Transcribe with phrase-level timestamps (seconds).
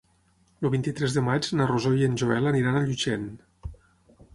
[0.67, 3.33] El vint-i-tres de maig na Rosó i en Joel aniran a Llutxent.